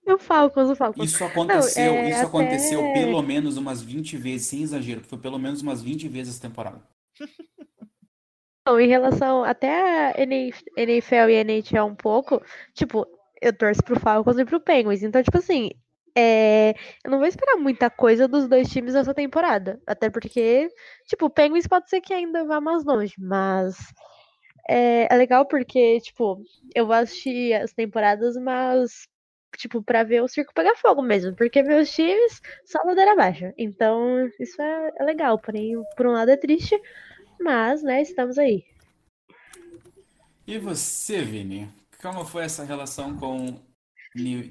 [0.06, 1.04] O Falcons, o Falcons.
[1.04, 2.26] Isso aconteceu, Não, é, isso até...
[2.26, 6.42] aconteceu pelo menos umas 20 vezes, sem exagero, foi pelo menos umas 20 vezes essa
[6.42, 6.82] temporada.
[8.66, 10.14] Não, em relação até a
[10.76, 12.42] NFL e NHL um pouco,
[12.74, 13.06] tipo,
[13.40, 15.02] eu torço pro Falcons e pro Penguins.
[15.02, 15.70] Então, tipo assim,
[16.16, 19.80] é, eu não vou esperar muita coisa dos dois times nessa temporada.
[19.86, 20.68] Até porque,
[21.06, 23.76] tipo, o Penguins pode ser que ainda vá mais longe, mas
[24.68, 26.42] é, é legal porque, tipo,
[26.74, 29.02] eu vou assistir as temporadas, mas,
[29.56, 31.34] tipo, pra ver o circo pegar fogo mesmo.
[31.34, 33.52] Porque meus times só ladeira abaixo.
[33.58, 35.38] Então, isso é, é legal.
[35.38, 36.80] Porém, por um lado é triste,
[37.40, 38.64] mas, né, estamos aí.
[40.46, 41.68] E você, Vini?
[42.02, 43.60] Como foi essa relação com,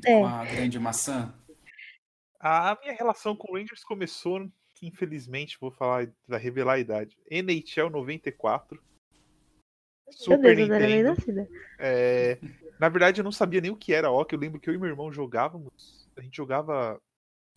[0.05, 0.19] é.
[0.19, 1.33] com a grande maçã?
[2.39, 4.49] A minha relação com o Rangers começou,
[4.81, 7.17] infelizmente, vou falar, vai revelar a idade.
[7.29, 8.81] NHL 94.
[10.09, 11.47] Super Deus, Nintendo.
[11.77, 12.39] É,
[12.79, 14.35] na verdade, eu não sabia nem o que era hockey.
[14.35, 16.07] Eu lembro que eu e meu irmão jogávamos.
[16.15, 16.99] A gente jogava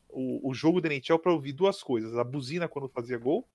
[0.08, 3.48] o, o jogo da NHL para ouvir duas coisas: a buzina quando fazia gol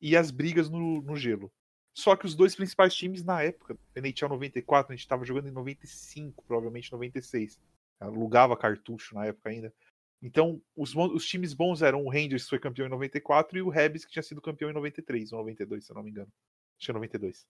[0.00, 1.52] e as brigas no, no gelo.
[1.94, 5.52] Só que os dois principais times na época, NHL 94, a gente estava jogando em
[5.52, 7.58] 95, provavelmente 96.
[8.00, 9.74] Alugava cartucho na época ainda.
[10.20, 13.68] Então, os, os times bons eram o Rangers, que foi campeão em 94, e o
[13.68, 16.32] Rebs, que tinha sido campeão em 93 ou 92, se eu não me engano.
[16.76, 17.46] Acho que é 92.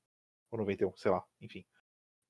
[0.50, 1.64] Ou 91, sei lá, enfim.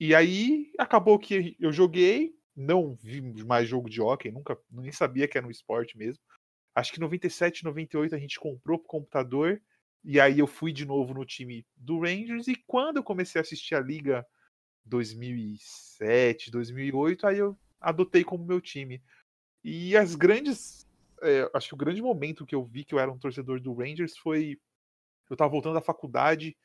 [0.01, 5.27] E aí acabou que eu joguei, não vi mais jogo de hockey, nunca nem sabia
[5.27, 6.23] que era um esporte mesmo.
[6.75, 9.61] Acho que 97, 98 a gente comprou pro computador
[10.05, 13.43] e aí eu fui de novo no time do Rangers e quando eu comecei a
[13.43, 14.25] assistir a liga
[14.85, 19.03] 2007, 2008, aí eu adotei como meu time.
[19.63, 20.87] E as grandes
[21.21, 23.75] é, acho que o grande momento que eu vi que eu era um torcedor do
[23.75, 24.59] Rangers foi
[25.29, 26.57] eu tava voltando da faculdade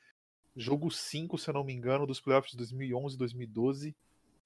[0.56, 3.96] jogo 5, se eu não me engano, dos playoffs de 2011 e 2012.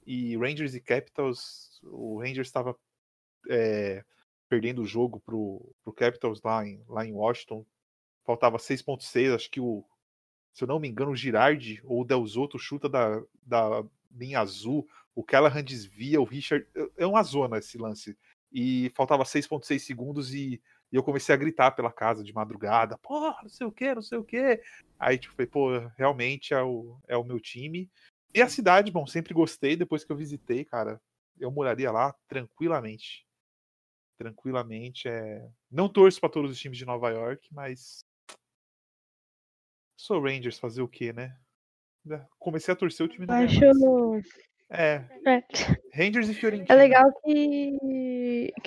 [0.05, 2.75] E Rangers e Capitals, o Rangers estava
[3.49, 4.03] é,
[4.47, 7.65] perdendo o jogo pro, pro Capitals lá em, lá em Washington.
[8.25, 9.83] Faltava 6.6, acho que o,
[10.53, 14.87] se eu não me engano, o Girardi ou o Delzotto chuta da, da linha azul,
[15.13, 16.65] o Callahan desvia, o Richard.
[16.75, 18.17] É, é uma zona esse lance.
[18.51, 23.19] E faltava 6.6 segundos e e eu comecei a gritar pela casa de madrugada, pô,
[23.19, 24.61] não sei o que, não sei o que.
[24.97, 27.89] Aí, tipo, falei, pô, realmente é o, é o meu time.
[28.33, 29.75] E a cidade, bom, sempre gostei.
[29.75, 31.01] Depois que eu visitei, cara,
[31.39, 33.25] eu moraria lá tranquilamente.
[34.17, 35.09] Tranquilamente.
[35.09, 35.45] É...
[35.69, 38.05] Não torço para todos os times de Nova York, mas.
[39.97, 41.37] Sou Rangers, fazer o quê, né?
[42.39, 43.59] Comecei a torcer o time do Acho...
[44.69, 45.05] É.
[45.25, 45.43] é.
[45.93, 46.73] Rangers e Fiorentina.
[46.73, 47.77] É legal que,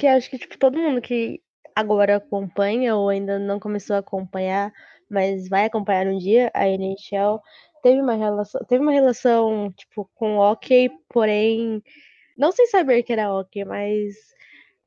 [0.01, 1.43] que acho que tipo, todo mundo que
[1.77, 4.73] agora acompanha ou ainda não começou a acompanhar,
[5.11, 7.41] mas vai acompanhar um dia a NHL,
[7.83, 11.83] teve uma relação, teve uma relação tipo com hockey, porém
[12.37, 14.17] não sem saber que era hockey, mas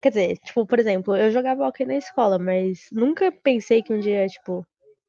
[0.02, 4.00] quer dizer, tipo, por exemplo, eu jogava hockey na escola, mas nunca pensei que um
[4.00, 4.66] dia, tipo,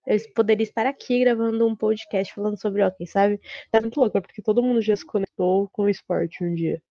[0.07, 3.41] eu poderia estar aqui gravando um podcast falando sobre hockey, sabe?
[3.71, 6.83] Tá muito louco, porque todo mundo já se conectou com o esporte um dia.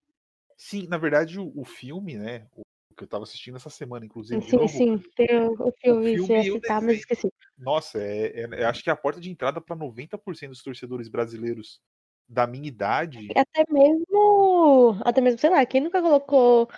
[0.58, 2.48] Sim, na verdade, o, o filme, né?
[2.56, 4.42] O que eu tava assistindo essa semana, inclusive.
[4.42, 7.32] Sim, novo, sim, tem o, o filme, filme o citar, mas esqueci.
[7.58, 11.82] Nossa, é- é- acho que é a porta de entrada para 90% dos torcedores brasileiros
[12.28, 13.30] da minha idade.
[13.36, 16.70] Até mesmo, até mesmo, sei lá, quem nunca colocou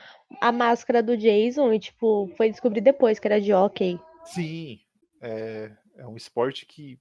[0.42, 4.00] a máscara do Jason e, tipo, foi descobrir depois que era de hockey.
[4.26, 4.80] Sim,
[5.22, 7.00] é, é um esporte que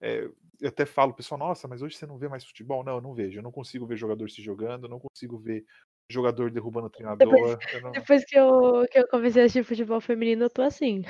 [0.00, 0.28] é,
[0.60, 2.82] eu até falo, pessoal, nossa, mas hoje você não vê mais futebol?
[2.84, 3.38] Não, eu não vejo.
[3.38, 5.64] Eu não consigo ver jogador se jogando, eu não consigo ver
[6.08, 7.58] jogador derrubando o treinador.
[7.72, 11.02] eu não- Depois que eu, que eu comecei a assistir futebol feminino, eu tô assim.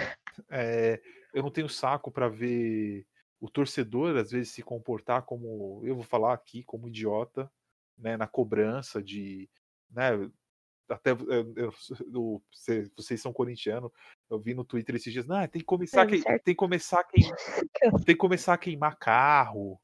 [0.50, 1.00] É,
[1.32, 3.06] eu não tenho saco para ver
[3.40, 7.50] o torcedor às vezes se comportar como eu vou falar aqui como idiota,
[7.98, 9.48] né, na cobrança de,
[9.90, 10.10] né,
[10.88, 11.74] até eu- eu-
[12.12, 13.90] eu- cê- vocês são corintianos,
[14.30, 16.42] eu vi no Twitter esses dias, não, tem que começar É, certo.
[16.44, 17.36] tem que começar a queimar,
[18.08, 19.80] tem que começar a queimar carro.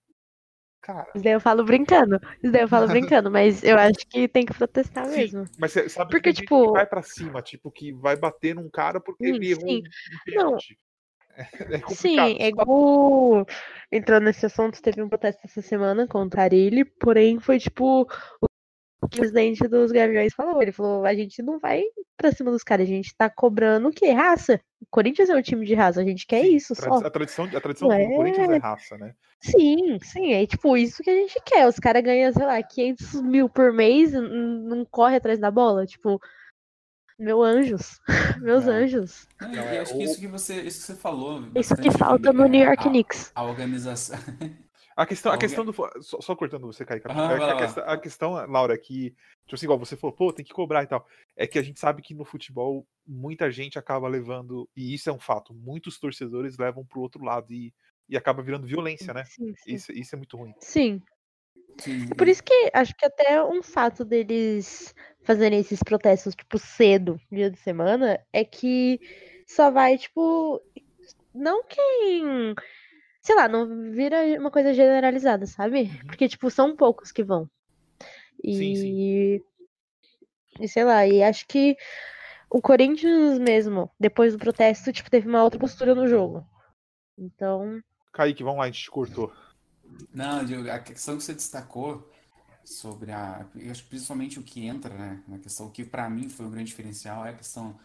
[0.83, 2.19] Cara, Isso daí eu falo brincando.
[2.43, 5.45] Isso daí eu falo brincando, mas eu acho que tem que protestar Sim, mesmo.
[5.59, 9.01] mas cê sabe Porque, que tipo- vai pra cima, tipo que vai bater num cara
[9.01, 9.83] porque Sim, ele errou sim.
[9.83, 10.79] um, pênalti.
[11.71, 11.95] É complicado.
[11.95, 13.47] Sim, é igual.
[13.91, 18.07] Entrando nesse assunto, teve um protesto essa semana contra Arilhe, porém foi tipo.
[19.03, 21.83] O presidente dos Gaviões falou, ele falou, a gente não vai
[22.17, 24.11] pra cima dos caras, a gente tá cobrando o quê?
[24.11, 24.61] Raça.
[24.83, 27.07] O Corinthians é um time de raça, a gente quer Sim, isso tradi- só.
[27.07, 29.15] A tradição, a tradição Não do é- Corinthians é raça, né?
[29.41, 31.67] Sim, sim, é tipo isso que a gente quer.
[31.67, 35.87] Os caras ganham, sei lá, 500 mil por mês, não corre atrás da bola.
[35.87, 36.21] Tipo,
[37.19, 37.99] meu anjos,
[38.43, 38.71] meus É.
[38.71, 39.27] anjos.
[39.41, 41.43] Não, e é, acho que isso que você, isso que você falou.
[41.55, 43.33] Isso que falta no é, New York a- Knicks.
[43.35, 44.19] A organização.
[45.01, 45.73] A questão, a questão do.
[46.03, 47.11] Só, só cortando você, Kaique.
[47.11, 49.15] É lá, a, questão, a questão, Laura, é que,
[49.47, 51.07] tipo assim, igual você falou, pô, tem que cobrar e tal.
[51.35, 55.13] É que a gente sabe que no futebol muita gente acaba levando, e isso é
[55.13, 57.73] um fato, muitos torcedores levam pro outro lado e,
[58.11, 59.25] e acaba virando violência, né?
[59.25, 59.75] Sim, sim.
[59.75, 60.53] Isso, isso é muito ruim.
[60.61, 61.01] Sim.
[61.79, 67.19] Sim, Por isso que acho que até um fato deles fazerem esses protestos, tipo, cedo,
[67.33, 69.01] dia de semana, é que
[69.47, 70.61] só vai, tipo,
[71.35, 72.55] não quem.
[73.23, 75.83] Sei lá, não vira uma coisa generalizada, sabe?
[75.83, 76.07] Uhum.
[76.07, 77.49] Porque, tipo, são poucos que vão.
[78.43, 78.95] Sim, sim.
[78.99, 79.45] E.
[80.59, 81.77] E sei lá, e acho que
[82.51, 86.45] o Corinthians mesmo, depois do protesto, tipo, teve uma outra postura no jogo.
[87.17, 87.81] Então.
[88.13, 89.33] Kaique, vamos lá, a gente te cortou.
[90.13, 92.11] Não, Diego, a questão que você destacou
[92.65, 93.47] sobre a.
[93.55, 95.23] Eu acho que principalmente o que entra, né?
[95.29, 97.79] Na questão que para mim foi um grande diferencial é a questão.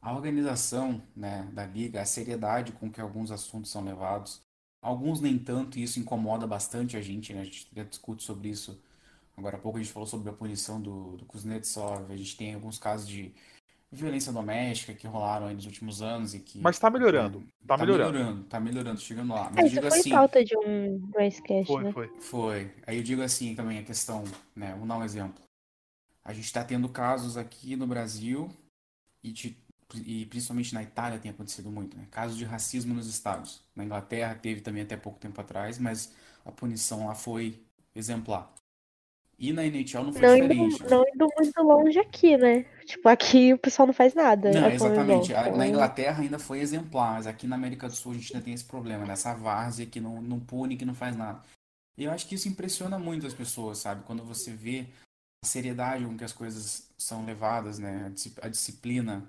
[0.00, 4.45] A organização, né, da liga, a seriedade com que alguns assuntos são levados.
[4.86, 7.40] Alguns nem tanto, e isso incomoda bastante a gente, né?
[7.40, 8.80] A gente discute sobre isso.
[9.36, 12.10] Agora há pouco a gente falou sobre a punição do, do Kuznetsov.
[12.12, 13.34] A gente tem alguns casos de
[13.90, 16.60] violência doméstica que rolaram aí nos últimos anos e que.
[16.60, 17.40] Mas tá melhorando.
[17.40, 18.12] né, Tá melhorando.
[18.12, 19.50] melhorando, tá melhorando, chegando lá.
[19.50, 20.10] Mas É, eu digo foi assim.
[20.10, 21.92] pauta de um, sketch, Foi, né?
[21.92, 22.08] foi.
[22.20, 22.74] Foi.
[22.86, 24.22] Aí eu digo assim também a questão,
[24.54, 24.70] né?
[24.72, 25.42] Vamos dar um exemplo.
[26.24, 28.48] A gente está tendo casos aqui no Brasil
[29.22, 29.56] e, de-
[29.94, 32.06] e principalmente na Itália tem acontecido muito, né?
[32.10, 33.62] Casos de racismo nos estádios.
[33.74, 36.12] Na Inglaterra teve também até pouco tempo atrás, mas
[36.44, 37.62] a punição lá foi
[37.94, 38.52] exemplar.
[39.38, 40.90] E na NHL não foi Não indo, diferente.
[40.90, 42.62] não indo muito longe aqui, né?
[42.86, 44.50] Tipo, aqui o pessoal não faz nada.
[44.50, 45.34] Não, é exatamente.
[45.34, 48.32] A- então- Na Inglaterra ainda foi exemplar, mas aqui na América do Sul a gente
[48.34, 51.42] ainda tem esse problema, dessa várzea que não, não pune, que não faz nada.
[51.98, 54.04] E eu acho que isso impressiona muito as pessoas, sabe?
[54.04, 54.86] Quando você vê
[55.44, 58.10] a seriedade com que as coisas são levadas, né?
[58.42, 59.22] A disciplina,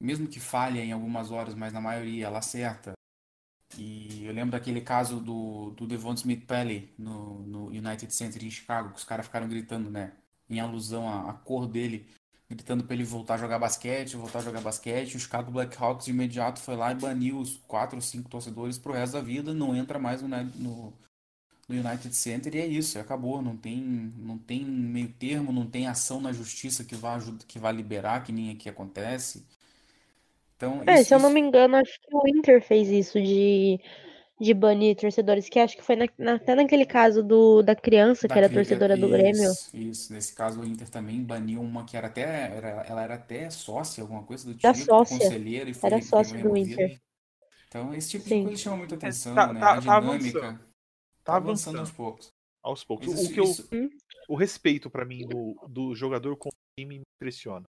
[0.00, 2.92] mesmo que falhe em algumas horas, mas na maioria ela acerta.
[3.76, 8.50] E eu lembro daquele caso do, do Devon Smith Pelly no, no United Center em
[8.50, 10.12] Chicago, que os caras ficaram gritando, né?
[10.48, 12.06] Em alusão à, à cor dele,
[12.48, 15.16] gritando pra ele voltar a jogar basquete, voltar a jogar basquete.
[15.16, 18.92] O Chicago Blackhawks de imediato foi lá e baniu os quatro ou cinco torcedores pro
[18.92, 20.92] resto da vida, não entra mais no, no,
[21.68, 23.42] no United Center e é isso, acabou.
[23.42, 23.80] Não tem,
[24.16, 28.32] não tem meio termo, não tem ação na justiça que vá, que vá liberar, que
[28.32, 29.46] nem aqui acontece.
[30.58, 33.20] Então, É, isso- se eu não isso- me engano, acho que o Inter fez isso
[33.22, 33.80] de,
[34.40, 38.26] de banir torcedores, que acho que foi na- na- até naquele caso do, da criança
[38.26, 39.50] Da que era cri- torcedora do Grêmio.
[39.52, 40.12] Isso, isso.
[40.12, 42.22] Nesse caso, o Inter também baniu uma que era até.
[42.56, 45.16] Era, ela era até sócia, alguma coisa do tipo, sócia.
[45.16, 46.56] conselheira, e foi, Era sócia do.
[46.56, 46.98] Inter.
[47.68, 48.42] Então, esse tipo de Sim.
[48.44, 49.60] coisa chama muita atenção, tá- né?
[49.60, 50.58] tá- A tá dinâmica avançando.
[50.58, 50.64] tá
[51.22, 52.28] Tá avançando aos poucos.
[52.64, 53.06] aos poucos.
[53.06, 53.68] Mas O isso- que eu, isso-
[54.28, 57.64] o respeito pra mim do, do jogador com o time me impressiona.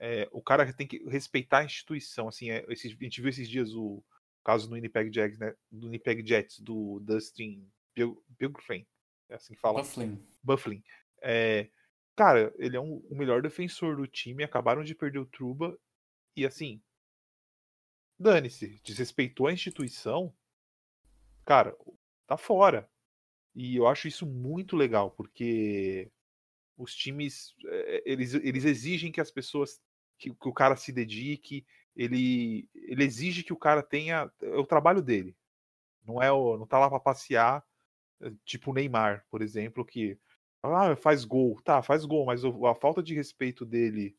[0.00, 2.28] É, o cara tem que respeitar a instituição.
[2.28, 4.02] Assim, é, esses- a gente viu esses dias o
[4.44, 5.54] caso no Winnipeg Jets, né?
[5.70, 7.68] Do Winnipeg Jets, do Dustin
[8.38, 8.86] Bilgren,
[9.28, 10.24] é assim que fala, Bufflin.
[10.42, 10.82] Bufflin.
[11.20, 11.68] É,
[12.16, 14.44] cara, ele é um- o melhor defensor do time.
[14.44, 15.76] Acabaram de perder o Truba
[16.36, 16.80] e assim,
[18.18, 20.32] dane-se, desrespeitou a instituição.
[21.44, 21.74] cara,
[22.26, 22.88] tá fora.
[23.54, 26.10] E eu acho isso muito legal, porque
[26.76, 27.54] os times
[28.04, 29.80] eles, eles exigem que as pessoas
[30.18, 34.66] que, que, o cara se dedique, ele, ele exige que o cara tenha é o
[34.66, 35.36] trabalho dele.
[36.04, 37.64] Não é o, não tá lá para passear,
[38.22, 40.18] eh, tipo o Neymar, por exemplo, que
[40.62, 44.16] ah, faz gol, tá, faz gol, mas a falta de respeito dele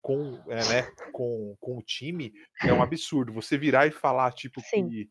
[0.00, 3.32] com, é, né, com, com o time é um absurdo.
[3.32, 4.88] Você virar e falar tipo Sim.
[4.88, 5.10] que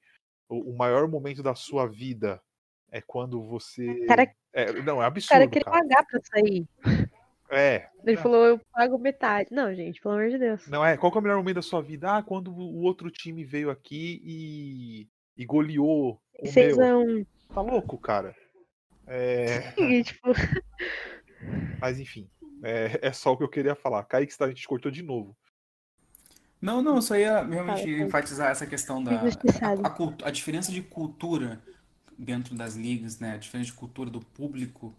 [0.50, 2.42] o, o maior momento da sua vida
[2.90, 4.06] é quando você.
[4.06, 5.28] Cara, é, não, é absurdo.
[5.28, 5.78] O cara queria cara.
[5.80, 6.68] pagar pra sair.
[7.50, 7.88] É.
[8.06, 9.50] Ele falou, eu pago metade.
[9.52, 10.68] Não, gente, pelo amor de Deus.
[10.68, 10.98] Não, é.
[10.98, 12.18] Qual é o melhor momento da sua vida?
[12.18, 15.08] Ah, quando o outro time veio aqui e,
[15.38, 16.22] e goleou.
[16.42, 17.26] E fez um.
[17.54, 18.36] Tá louco, cara?
[19.06, 19.74] É.
[19.78, 20.28] E, tipo...
[21.80, 22.30] Mas enfim,
[22.64, 24.04] é, é só o que eu queria falar.
[24.04, 25.38] Kaique, a gente cortou de novo.
[26.60, 31.62] Não, não, só ia realmente enfatizar essa questão da a, a, a, diferença de cultura
[32.18, 33.34] dentro das ligas, né?
[33.34, 34.96] A diferença de cultura do público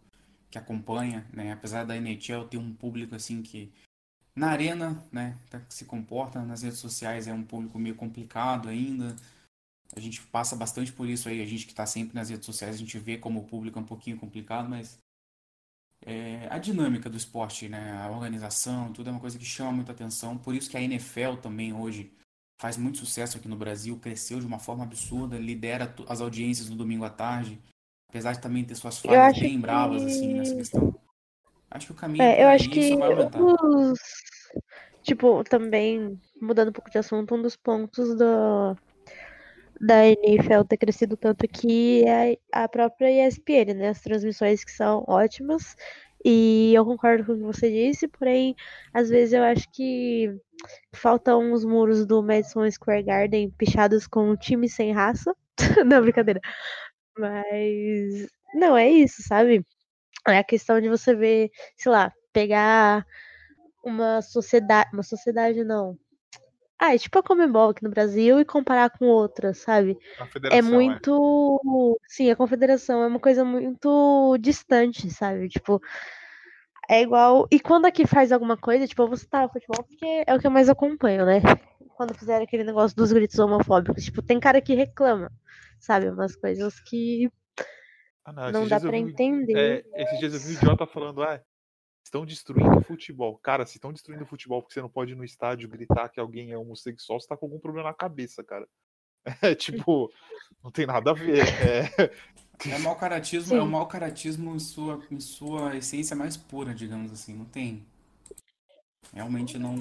[0.51, 1.53] que acompanha, né?
[1.53, 3.73] Apesar da NHL ter um público assim que
[4.35, 9.17] na arena, né, tá, se comporta nas redes sociais é um público meio complicado ainda.
[9.97, 12.77] A gente passa bastante por isso aí, a gente que está sempre nas redes sociais,
[12.77, 14.99] a gente vê como o público é um pouquinho complicado, mas
[16.03, 19.93] é, a dinâmica do esporte, né, a organização, tudo é uma coisa que chama muita
[19.93, 20.39] atenção.
[20.39, 22.13] Por isso que a NFL também hoje
[22.61, 26.77] faz muito sucesso aqui no Brasil, cresceu de uma forma absurda, lidera as audiências no
[26.77, 27.61] domingo à tarde,
[28.09, 29.59] apesar de também ter suas falhas bem que...
[29.59, 30.95] bravas assim nessa questão.
[31.71, 33.99] Acho que o caminho é, eu acho que os...
[35.03, 38.77] tipo, também mudando um pouco de assunto, um dos pontos do
[39.81, 43.89] da NFL ter crescido tanto aqui é a própria ESPN, né?
[43.91, 45.77] As transmissões que são ótimas.
[46.25, 48.57] E eu concordo com o que você disse, porém,
[48.93, 50.35] às vezes eu acho que
[50.93, 55.35] faltam uns muros do Madison Square Garden pichados com um time sem raça.
[55.87, 56.41] não, brincadeira.
[57.19, 59.65] Mas não é isso, sabe?
[60.27, 63.05] É a questão de você ver, sei lá, pegar
[63.85, 65.99] uma sociedade, uma sociedade não.
[66.79, 69.99] Ah, é tipo a Comembol aqui no Brasil e comparar com outras, sabe?
[70.51, 71.61] É, é muito.
[72.01, 72.09] É.
[72.09, 75.49] Sim, a confederação é uma coisa muito distante, sabe?
[75.49, 75.81] Tipo,
[76.89, 77.47] é igual.
[77.51, 80.41] E quando aqui faz alguma coisa, tipo, eu vou citar o futebol porque é o
[80.41, 81.41] que eu mais acompanho, né?
[81.97, 85.31] Quando fizeram aquele negócio dos gritos homofóbicos, tipo, tem cara que reclama,
[85.79, 86.09] sabe?
[86.09, 87.31] Umas coisas que
[88.25, 89.85] ah, não, não dá pra vi, entender.
[89.93, 91.43] É, esses dias eu vi o idiota falando, ah,
[92.05, 93.39] estão destruindo o futebol.
[93.39, 96.21] Cara, se estão destruindo o futebol porque você não pode ir no estádio gritar que
[96.21, 98.67] alguém é homossexual, você tá com algum problema na cabeça, cara.
[99.43, 100.11] É tipo,
[100.65, 101.45] não tem nada a ver.
[101.47, 102.11] É,
[102.67, 107.13] é mau caratismo, é o mau caratismo em sua, em sua essência mais pura, digamos
[107.13, 107.35] assim.
[107.35, 107.85] Não tem.
[109.13, 109.77] Realmente não,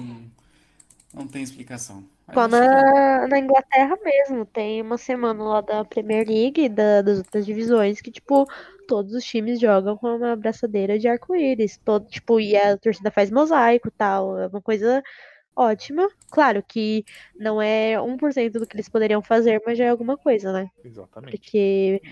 [1.12, 2.04] não tem explicação.
[2.32, 7.18] Pô, na, na Inglaterra mesmo, tem uma semana lá da Premier League e da, das
[7.18, 8.46] outras divisões que, tipo,
[8.86, 11.78] todos os times jogam com uma abraçadeira de arco-íris.
[11.82, 14.38] Todo, tipo, e a torcida faz mosaico e tal.
[14.38, 15.02] É uma coisa
[15.56, 16.08] ótima.
[16.30, 20.52] Claro que não é 1% do que eles poderiam fazer, mas já é alguma coisa,
[20.52, 20.70] né?
[20.84, 21.38] Exatamente.
[21.38, 22.02] Porque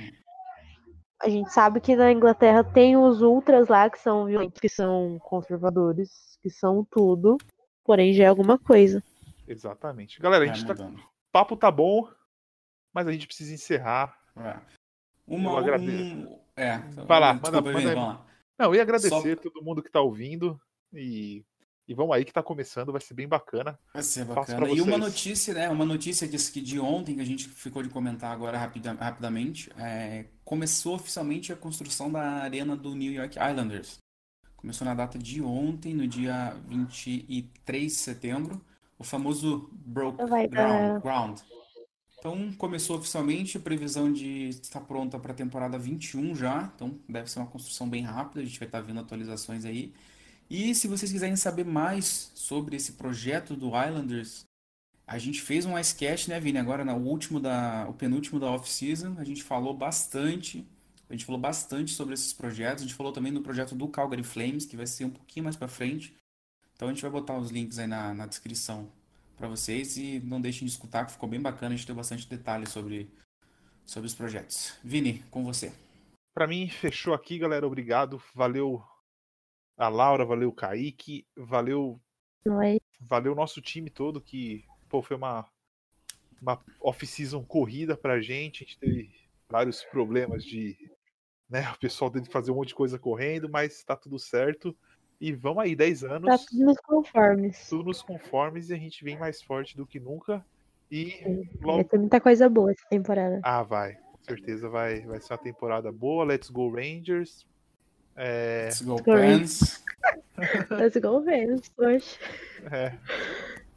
[1.22, 5.18] a gente sabe que na Inglaterra tem os ultras lá que são violentos, que são
[5.20, 7.38] conservadores, que são tudo,
[7.84, 9.02] porém já é alguma coisa.
[9.48, 10.20] Exatamente.
[10.20, 10.74] Galera, a gente tá...
[10.74, 10.96] o
[11.32, 12.08] papo tá bom,
[12.92, 14.18] mas a gente precisa encerrar.
[14.36, 14.58] É.
[15.26, 16.40] Uma, eu um...
[16.56, 17.94] é, Vai lá, manda, manda aí.
[17.94, 18.24] Lá.
[18.58, 19.42] Não, e agradecer Só...
[19.42, 20.60] todo mundo que tá ouvindo
[20.92, 21.44] e
[21.88, 23.78] e vamos aí que tá começando, vai ser bem bacana.
[23.94, 24.68] Vai ser bacana.
[24.68, 25.68] E uma notícia, né?
[25.68, 29.70] Uma notícia que, que de ontem, que a gente ficou de comentar agora rapida, rapidamente,
[29.78, 33.98] é, começou oficialmente a construção da arena do New York Islanders.
[34.56, 38.60] Começou na data de ontem, no dia 23 de setembro,
[38.98, 40.18] o famoso Broke
[40.48, 41.40] ground, ground.
[42.18, 46.72] Então começou oficialmente a previsão de estar pronta para a temporada 21 já.
[46.74, 49.94] Então deve ser uma construção bem rápida, a gente vai estar vendo atualizações aí.
[50.48, 54.44] E se vocês quiserem saber mais sobre esse projeto do Islanders,
[55.06, 56.58] a gente fez um sketch, né, Vini?
[56.58, 60.66] Agora no último da, o penúltimo da off-season, a gente falou bastante,
[61.08, 62.82] a gente falou bastante sobre esses projetos.
[62.82, 65.56] A gente falou também do projeto do Calgary Flames, que vai ser um pouquinho mais
[65.56, 66.16] para frente.
[66.74, 68.88] Então a gente vai botar os links aí na, na descrição
[69.36, 71.74] para vocês e não deixem de escutar, que ficou bem bacana.
[71.74, 73.10] A gente deu bastante detalhes sobre,
[73.84, 74.74] sobre os projetos.
[74.82, 75.72] Vini, com você.
[76.34, 77.66] Para mim, fechou aqui, galera.
[77.66, 78.20] Obrigado.
[78.34, 78.82] Valeu
[79.76, 82.00] a Laura, valeu o Kaique, valeu.
[82.48, 82.80] Oi.
[83.00, 85.46] Valeu o nosso time todo, que pô, foi uma,
[86.40, 88.62] uma off-season corrida pra gente.
[88.62, 89.10] A gente teve
[89.48, 90.76] vários problemas de.
[91.48, 94.76] Né, o pessoal teve que fazer um monte de coisa correndo, mas tá tudo certo.
[95.20, 96.28] E vamos aí, 10 anos.
[96.28, 97.68] Tá tudo nos conformes.
[97.68, 100.44] Tudo nos conformes e a gente vem mais forte do que nunca.
[100.90, 101.76] E logo...
[101.76, 103.40] Vai ter muita coisa boa essa temporada.
[103.42, 103.96] Ah, vai.
[104.22, 106.24] certeza vai, vai ser uma temporada boa.
[106.24, 107.46] Let's go Rangers.
[108.16, 109.84] É, Let's go, Pens.
[110.70, 112.16] Let's go Vênus, poxa.
[112.70, 112.92] é,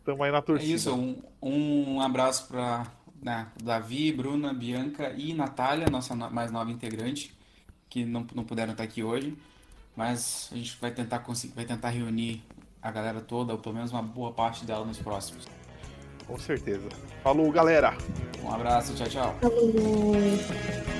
[0.05, 0.73] tamo aí na É torcida.
[0.73, 2.85] isso, um, um abraço para
[3.21, 7.35] né, Davi, Bruna, Bianca e Natália, nossa no- mais nova integrante,
[7.89, 9.37] que não, não puderam estar aqui hoje,
[9.95, 12.43] mas a gente vai tentar conseguir, vai tentar reunir
[12.81, 15.45] a galera toda, ou pelo menos uma boa parte dela nos próximos.
[16.25, 16.87] Com certeza.
[17.23, 17.93] Falou, galera!
[18.43, 19.35] Um abraço, tchau, tchau.
[19.41, 20.98] Falou.